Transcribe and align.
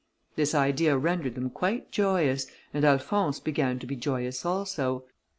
This 0.35 0.55
idea 0.55 0.97
rendered 0.97 1.35
them 1.35 1.51
quite 1.51 1.91
joyous, 1.91 2.47
and 2.73 2.83
Alphonse 2.83 3.39
began 3.39 3.77
to 3.77 3.85
be 3.85 3.95
joyous 3.95 4.43
also. 4.43 5.03